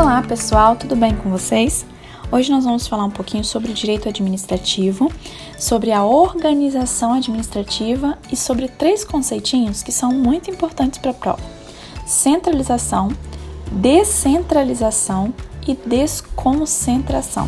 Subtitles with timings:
[0.00, 1.84] Olá pessoal, tudo bem com vocês?
[2.32, 5.12] Hoje nós vamos falar um pouquinho sobre o direito administrativo,
[5.58, 11.42] sobre a organização administrativa e sobre três conceitinhos que são muito importantes para a prova:
[12.06, 13.08] centralização,
[13.70, 15.34] descentralização
[15.68, 17.46] e desconcentração.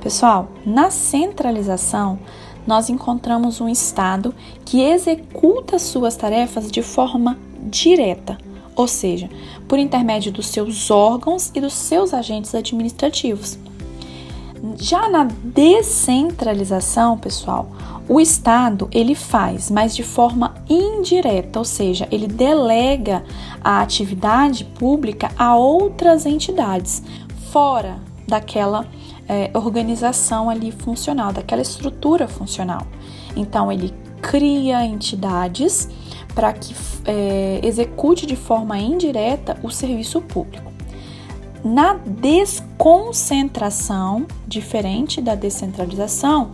[0.00, 2.18] Pessoal, na centralização,
[2.66, 8.38] nós encontramos um Estado que executa suas tarefas de forma direta,
[8.74, 9.28] ou seja,
[9.68, 13.58] por intermédio dos seus órgãos e dos seus agentes administrativos.
[14.76, 17.68] Já na descentralização, pessoal,
[18.08, 23.22] o Estado ele faz, mas de forma indireta, ou seja, ele delega
[23.62, 27.02] a atividade pública a outras entidades
[27.50, 28.86] fora daquela
[29.30, 32.84] é, organização ali funcional, daquela estrutura funcional.
[33.36, 35.88] Então, ele cria entidades
[36.34, 40.72] para que é, execute de forma indireta o serviço público.
[41.62, 46.50] Na desconcentração, diferente da descentralização,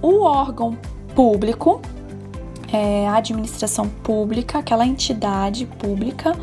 [0.00, 0.78] o órgão
[1.14, 1.82] público,
[2.72, 6.34] é, a administração pública, aquela entidade pública,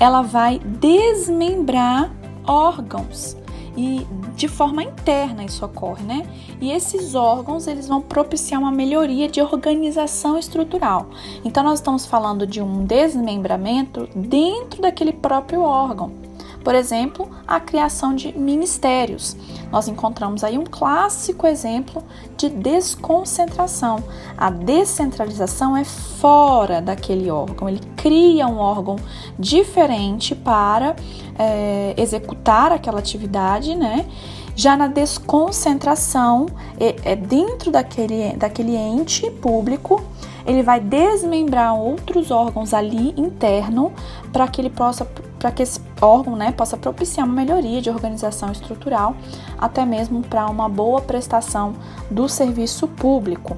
[0.00, 2.10] ela vai desmembrar
[2.44, 3.36] órgãos
[3.76, 6.26] e de forma interna isso ocorre, né?
[6.60, 11.08] E esses órgãos eles vão propiciar uma melhoria de organização estrutural.
[11.44, 16.27] Então nós estamos falando de um desmembramento dentro daquele próprio órgão.
[16.62, 19.36] Por exemplo, a criação de ministérios.
[19.70, 22.02] Nós encontramos aí um clássico exemplo
[22.36, 24.02] de desconcentração.
[24.36, 28.96] A descentralização é fora daquele órgão, ele cria um órgão
[29.38, 30.94] diferente para
[31.38, 34.06] é, executar aquela atividade, né?
[34.54, 36.46] Já na desconcentração,
[36.80, 40.02] é, é dentro daquele, daquele ente público,
[40.44, 43.92] ele vai desmembrar outros órgãos ali interno
[44.32, 45.04] para que ele possa
[45.38, 49.16] para que esse órgão né, possa propiciar uma melhoria de organização estrutural,
[49.58, 51.74] até mesmo para uma boa prestação
[52.10, 53.56] do serviço público.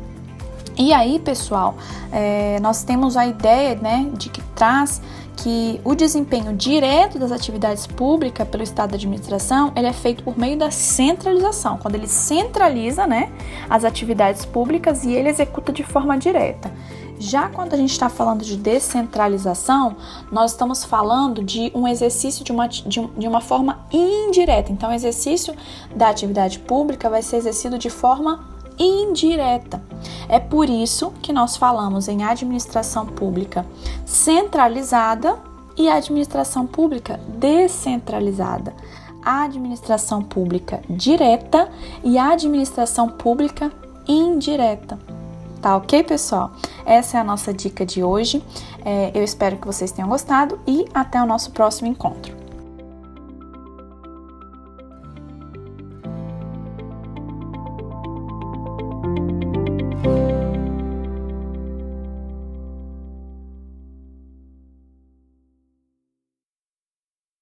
[0.79, 1.75] E aí, pessoal,
[2.11, 5.03] é, nós temos a ideia né, de que traz
[5.37, 10.39] que o desempenho direto das atividades públicas pelo Estado da administração ele é feito por
[10.39, 13.31] meio da centralização, quando ele centraliza né,
[13.69, 16.71] as atividades públicas e ele executa de forma direta.
[17.21, 19.95] Já quando a gente está falando de descentralização,
[20.33, 24.73] nós estamos falando de um exercício de uma, de, de uma forma indireta.
[24.73, 25.55] Então, o exercício
[25.95, 28.49] da atividade pública vai ser exercido de forma
[28.79, 29.83] indireta.
[30.31, 33.67] É por isso que nós falamos em administração pública
[34.07, 35.37] centralizada
[35.77, 38.73] e administração pública descentralizada.
[39.23, 41.71] A administração pública direta
[42.03, 43.71] e a administração pública
[44.09, 44.99] indireta.
[45.61, 46.53] Tá ok, pessoal?
[46.87, 48.43] Essa é a nossa dica de hoje.
[48.85, 52.40] É, eu espero que vocês tenham gostado e até o nosso próximo encontro.